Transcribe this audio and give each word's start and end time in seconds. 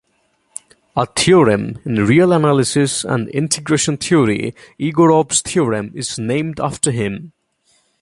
A 0.95 1.05
theorem 1.05 1.77
in 1.85 2.07
real 2.07 2.31
analysis 2.33 3.03
and 3.03 3.29
integration 3.29 3.97
theory, 3.97 4.55
Egorov's 4.79 5.43
Theorem, 5.43 5.91
is 5.93 6.17
named 6.17 6.59
after 6.59 6.89
him. 6.89 7.33